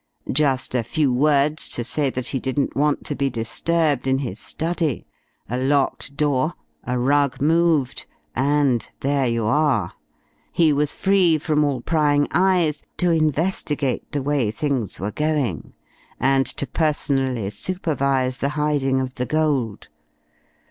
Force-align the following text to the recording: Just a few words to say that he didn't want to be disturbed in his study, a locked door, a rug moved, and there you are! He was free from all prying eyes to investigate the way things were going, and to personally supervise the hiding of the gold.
Just 0.31 0.73
a 0.73 0.81
few 0.81 1.13
words 1.13 1.69
to 1.69 1.83
say 1.83 2.09
that 2.09 2.29
he 2.29 2.39
didn't 2.39 2.75
want 2.75 3.03
to 3.05 3.13
be 3.15 3.29
disturbed 3.29 4.07
in 4.07 4.17
his 4.17 4.39
study, 4.39 5.05
a 5.47 5.59
locked 5.59 6.17
door, 6.17 6.55
a 6.85 6.97
rug 6.97 7.39
moved, 7.39 8.07
and 8.35 8.89
there 9.01 9.27
you 9.27 9.45
are! 9.45 9.93
He 10.51 10.73
was 10.73 10.95
free 10.95 11.37
from 11.37 11.63
all 11.63 11.81
prying 11.81 12.27
eyes 12.31 12.81
to 12.97 13.11
investigate 13.11 14.11
the 14.11 14.23
way 14.23 14.49
things 14.49 14.99
were 14.99 15.11
going, 15.11 15.73
and 16.19 16.47
to 16.47 16.65
personally 16.65 17.51
supervise 17.51 18.39
the 18.39 18.49
hiding 18.57 18.99
of 18.99 19.13
the 19.13 19.27
gold. 19.27 19.89